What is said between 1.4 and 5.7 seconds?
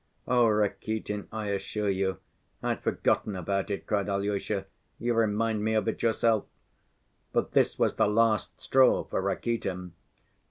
assure you I'd forgotten about it," cried Alyosha, "you remind